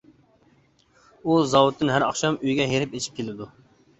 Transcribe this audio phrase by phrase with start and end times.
[1.25, 3.49] ئۇ زاۋۇتتىن ھەر ئاخشام ئۆيگە ھېرىپ-ئېچىپ كېلىدۇ.